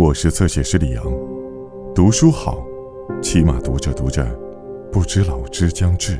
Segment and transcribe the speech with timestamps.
[0.00, 1.04] 我是侧写师李阳，
[1.94, 2.64] 读书好，
[3.20, 4.26] 起码读着读着，
[4.90, 6.18] 不知老之将至。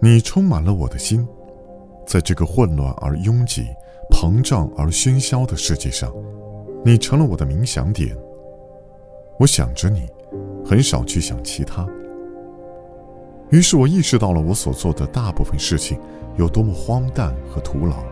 [0.00, 1.24] 你充满了我的心，
[2.04, 3.66] 在这个混乱而拥挤、
[4.10, 6.12] 膨胀而喧嚣的世界上，
[6.84, 8.16] 你成了我的冥想点。
[9.38, 10.08] 我想着你，
[10.64, 11.86] 很少去想其他。
[13.50, 16.00] 于是我意识到了我所做的大部分事情
[16.36, 18.02] 有多么荒诞和徒劳。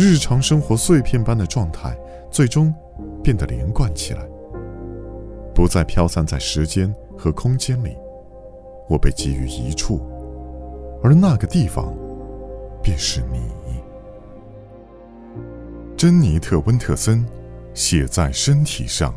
[0.00, 1.92] 日常生活碎片般的状态，
[2.30, 2.72] 最终
[3.20, 4.22] 变得连贯起来，
[5.52, 7.96] 不再飘散在时间和空间里。
[8.88, 10.00] 我被集于一处，
[11.02, 11.92] 而那个地方，
[12.80, 13.40] 便是你。
[15.96, 17.26] 珍妮特·温特森，
[17.74, 19.12] 写在身体上。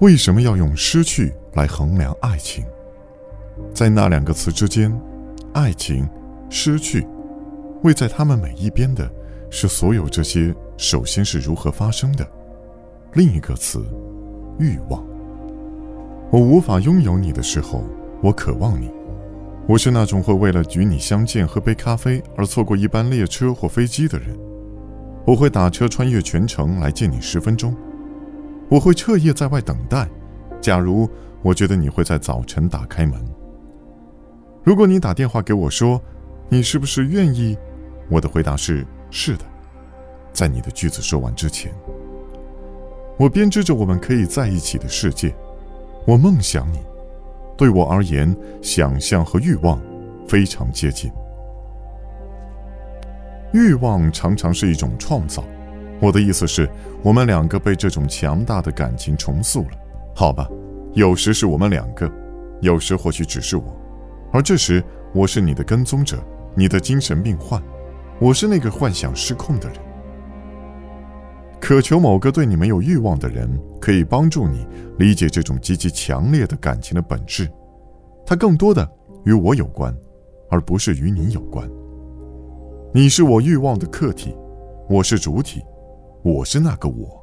[0.00, 1.32] 为什么要用失去？
[1.54, 2.64] 来衡量爱情，
[3.74, 4.90] 在那两个词之间，
[5.52, 6.08] 爱情、
[6.48, 7.06] 失去，
[7.82, 9.06] 位在他们每一边的，
[9.50, 12.26] 是所有这些首先是如何发生的。
[13.12, 13.84] 另一个词，
[14.58, 15.04] 欲望。
[16.30, 17.84] 我无法拥有你的时候，
[18.22, 18.90] 我渴望你。
[19.68, 24.28] 我是那种会为了与你相见、喝杯咖啡而错过一班列车或飞机的人。
[25.26, 27.76] 我会打车穿越全城来见你十分钟。
[28.70, 30.08] 我会彻夜在外等待。
[30.62, 31.06] 假如。
[31.42, 33.20] 我觉得你会在早晨打开门。
[34.62, 36.00] 如果你打电话给我说，
[36.48, 37.58] 你是不是愿意？
[38.08, 39.44] 我的回答是是的。
[40.32, 41.72] 在你的句子说完之前，
[43.18, 45.34] 我编织着我们可以在一起的世界。
[46.06, 46.78] 我梦想你。
[47.56, 49.80] 对我而言，想象和欲望
[50.26, 51.10] 非常接近。
[53.52, 55.44] 欲望常常是一种创造。
[56.00, 56.68] 我的意思是，
[57.02, 59.70] 我们两个被这种强大的感情重塑了。
[60.14, 60.48] 好吧。
[60.94, 62.10] 有时是我们两个，
[62.60, 63.64] 有时或许只是我，
[64.30, 66.22] 而这时我是你的跟踪者，
[66.54, 67.62] 你的精神病患，
[68.20, 69.78] 我是那个幻想失控的人。
[71.58, 73.48] 渴求某个对你没有欲望的人，
[73.80, 74.66] 可以帮助你
[74.98, 77.50] 理解这种极其强烈的感情的本质，
[78.26, 78.86] 它更多的
[79.24, 79.96] 与我有关，
[80.50, 81.66] 而不是与你有关。
[82.92, 84.36] 你是我欲望的客体，
[84.90, 85.62] 我是主体，
[86.22, 87.21] 我是那个我。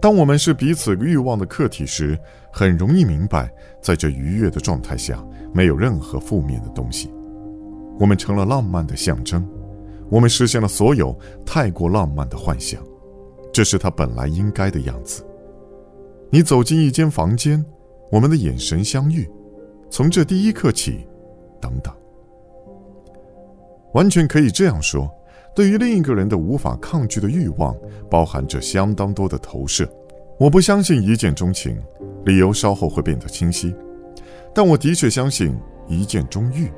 [0.00, 2.18] 当我们是彼此欲望的客体时，
[2.50, 3.52] 很容易明白，
[3.82, 5.22] 在这愉悦的状态下，
[5.52, 7.12] 没有任何负面的东西。
[7.98, 9.46] 我们成了浪漫的象征，
[10.08, 12.82] 我们实现了所有太过浪漫的幻想，
[13.52, 15.22] 这是它本来应该的样子。
[16.30, 17.62] 你走进一间房间，
[18.10, 19.28] 我们的眼神相遇，
[19.90, 21.06] 从这第一刻起，
[21.60, 21.92] 等等，
[23.92, 25.10] 完全可以这样说。
[25.54, 27.76] 对于另一个人的无法抗拒的欲望，
[28.08, 29.88] 包含着相当多的投射。
[30.38, 31.76] 我不相信一见钟情，
[32.24, 33.74] 理由稍后会变得清晰。
[34.54, 35.54] 但我的确相信
[35.88, 36.70] 一见钟欲。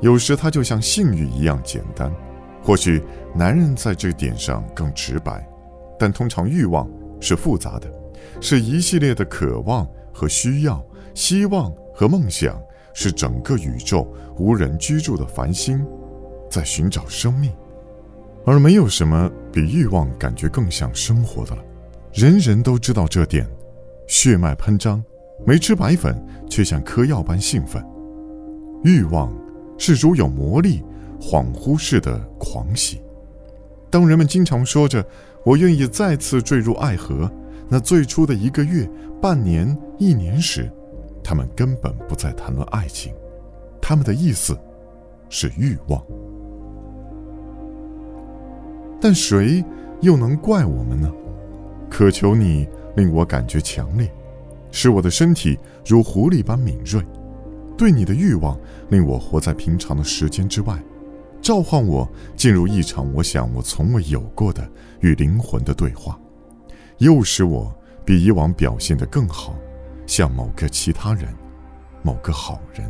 [0.00, 2.10] 有时它就像性欲一样简单。
[2.62, 3.02] 或许
[3.34, 5.46] 男人在这点上更直白，
[5.98, 6.88] 但通常欲望
[7.20, 7.90] 是复杂的，
[8.40, 10.82] 是一系列的渴望和需要、
[11.14, 12.60] 希望和梦想，
[12.94, 15.84] 是整个宇宙无人居住的繁星，
[16.50, 17.50] 在寻找生命。
[18.44, 21.62] 而没有什么比欲望感觉更像生活的了，
[22.12, 23.48] 人人都知道这点，
[24.06, 25.02] 血脉喷张，
[25.46, 27.84] 没吃白粉却像嗑药般兴奋。
[28.82, 29.32] 欲望
[29.76, 30.82] 是如有魔力、
[31.20, 33.02] 恍惚似的狂喜。
[33.90, 35.04] 当人们经常说着
[35.44, 37.30] “我愿意再次坠入爱河”，
[37.68, 38.88] 那最初的一个月、
[39.20, 40.70] 半年、一年时，
[41.22, 43.12] 他们根本不再谈论爱情，
[43.82, 44.58] 他们的意思
[45.28, 46.02] 是欲望。
[49.00, 49.64] 但谁
[50.00, 51.10] 又能怪我们呢？
[51.88, 54.12] 渴求你令我感觉强烈，
[54.70, 57.00] 使我的身体如狐狸般敏锐；
[57.76, 58.56] 对你的欲望
[58.90, 60.78] 令我活在平常的时间之外，
[61.42, 64.68] 召唤我进入一场我想我从未有过的
[65.00, 66.18] 与灵魂的对话，
[66.98, 67.74] 又使我
[68.04, 69.56] 比以往表现得更好，
[70.06, 71.34] 像某个其他人，
[72.02, 72.88] 某个好人。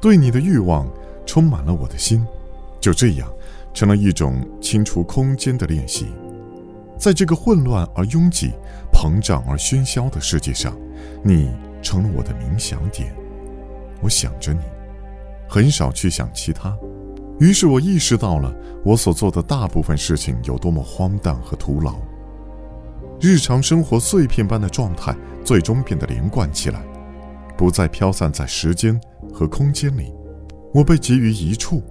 [0.00, 0.86] 对你的欲望
[1.24, 2.26] 充满了我的心。
[2.84, 3.26] 就这样，
[3.72, 6.08] 成了一种清除空间的练习。
[6.98, 8.50] 在这个混乱而拥挤、
[8.92, 10.76] 膨胀而喧嚣的世界上，
[11.22, 11.50] 你
[11.80, 13.10] 成了我的冥想点。
[14.02, 14.60] 我想着你，
[15.48, 16.76] 很少去想其他。
[17.40, 18.54] 于是我意识到了
[18.84, 21.96] 我所做的大部分事情有多么荒诞和徒劳。
[23.18, 26.82] 日常生活碎片般的状态，最终变得连贯起来，
[27.56, 29.00] 不再飘散在时间
[29.32, 30.12] 和空间里。
[30.74, 31.82] 我被集于一处。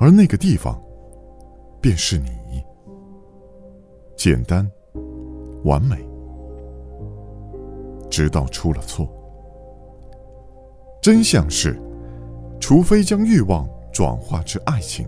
[0.00, 0.82] 而那个地方，
[1.78, 2.30] 便是你。
[4.16, 4.68] 简单，
[5.64, 5.96] 完美，
[8.10, 9.06] 直到出了错。
[11.02, 11.78] 真相是，
[12.58, 15.06] 除非将欲望转化至爱情，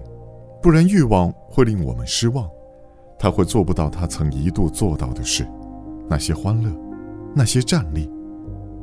[0.61, 2.47] 不然欲望会令我们失望，
[3.19, 5.49] 他会做不到他曾一度做到的事。
[6.09, 6.71] 那些欢乐，
[7.35, 8.11] 那些站立，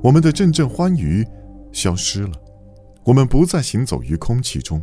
[0.01, 1.23] 我们的阵阵欢愉
[1.71, 2.33] 消失了，
[3.03, 4.81] 我们不再行走于空气中。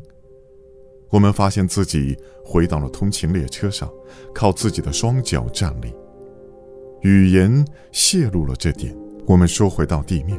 [1.10, 3.88] 我们发现自己回到了通勤列车上，
[4.34, 5.94] 靠自己的双脚站立。
[7.02, 10.38] 语言泄露了这点，我们说回到地面。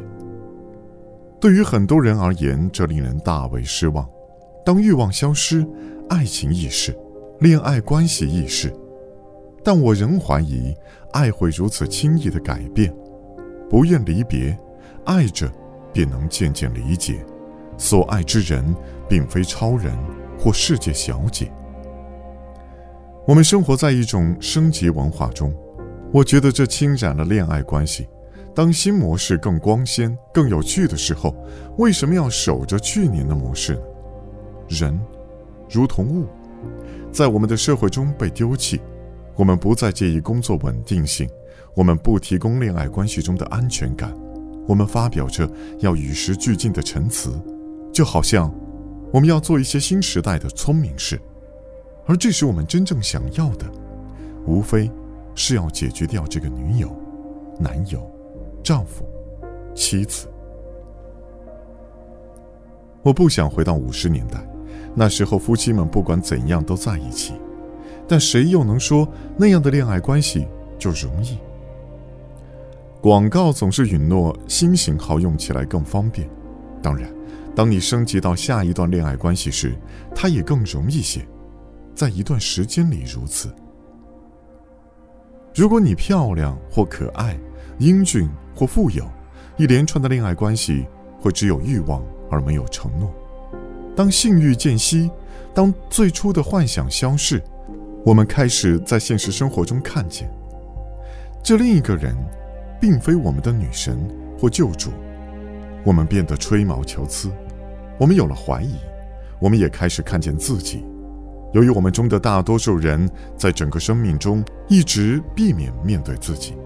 [1.40, 4.08] 对于很多人而言，这令人大为失望。
[4.66, 5.66] 当欲望消失，
[6.10, 6.98] 爱情亦逝，
[7.40, 8.74] 恋爱关系亦逝，
[9.64, 10.76] 但我仍怀疑
[11.14, 12.94] 爱会如此轻易的改变。
[13.70, 14.58] 不愿离别，
[15.06, 15.50] 爱着
[15.94, 17.26] 便能渐渐理解，
[17.78, 18.76] 所爱之人
[19.08, 19.96] 并非超人。
[20.40, 21.52] 或世界小姐，
[23.28, 25.54] 我们生活在一种升级文化中，
[26.14, 28.08] 我觉得这侵染了恋爱关系。
[28.56, 31.36] 当新模式更光鲜、更有趣的时候，
[31.78, 33.82] 为什么要守着去年的模式呢？
[34.68, 35.00] 人，
[35.70, 36.28] 如同物，
[37.12, 38.80] 在我们的社会中被丢弃。
[39.36, 41.30] 我们不再介意工作稳定性，
[41.76, 44.12] 我们不提供恋爱关系中的安全感，
[44.68, 45.48] 我们发表着
[45.80, 47.40] 要与时俱进的陈词，
[47.94, 48.52] 就好像。
[49.12, 51.20] 我们要做一些新时代的聪明事，
[52.06, 53.66] 而这时我们真正想要的，
[54.46, 54.92] 无非
[55.34, 56.94] 是要解决掉这个女友、
[57.60, 58.10] 男友、
[58.64, 59.06] 丈夫、
[59.74, 60.28] 妻子。
[63.02, 64.46] 我不想回到五十年代，
[64.94, 67.34] 那时候夫妻们不管怎样都在一起，
[68.08, 69.08] 但谁又能说
[69.38, 70.46] 那样的恋爱关系
[70.78, 71.38] 就容易？
[73.00, 76.28] 广告总是允诺新型号用起来更方便，
[76.82, 77.10] 当然。
[77.56, 79.76] 当你升级到下一段恋爱关系时，
[80.14, 81.28] 它也更容易些，
[81.96, 83.50] 在一段时间里如此。
[85.56, 87.36] 如果你漂亮或可爱、
[87.80, 89.04] 英俊或富有，
[89.58, 90.86] 一连串的恋爱关系
[91.20, 93.12] 会只有欲望而没有承诺。
[93.96, 95.10] 当性欲渐息，
[95.56, 97.42] 当最初的幻想消逝，
[98.06, 100.32] 我们开始在现实生活中看见，
[101.42, 102.16] 这另一个人，
[102.80, 103.98] 并非我们的女神
[104.40, 104.92] 或救主。
[105.88, 107.32] 我们变得吹毛求疵。
[107.98, 108.76] 我们有了怀疑，
[109.40, 110.84] 我们也开始看见自己。
[111.54, 116.58] 由于我们中的大多数人在整个生命中一直避免面对自己，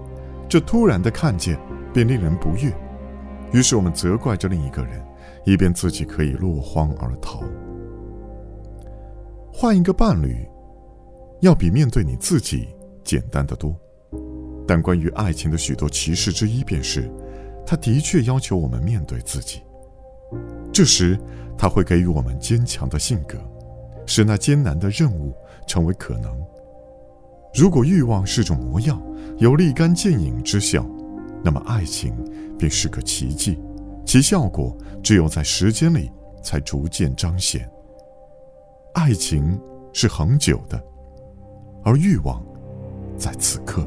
[0.48, 1.56] 这突然的看见
[1.94, 2.72] 便令人不悦。
[3.52, 5.00] 于是我们责怪着另一个人，
[5.44, 7.44] 以便自己可以落荒而逃。
[9.52, 10.34] 换一个伴侣，
[11.42, 12.66] 要比面对你自己
[13.04, 13.72] 简单的多。
[14.66, 17.08] 但关于爱情的许多歧视之一，便是，
[17.66, 19.62] 他的确要求我们面对自己。
[20.72, 21.18] 这时，
[21.56, 23.38] 他会给予我们坚强的性格，
[24.06, 25.34] 使那艰难的任务
[25.66, 26.34] 成为可能。
[27.54, 29.00] 如果欲望是种魔药，
[29.38, 30.86] 有立竿见影之效，
[31.44, 32.14] 那么爱情
[32.58, 33.58] 便是个奇迹，
[34.06, 36.10] 其效果只有在时间里
[36.42, 37.70] 才逐渐彰显。
[38.94, 39.60] 爱情
[39.92, 40.82] 是恒久的，
[41.84, 42.42] 而欲望
[43.18, 43.86] 在此刻。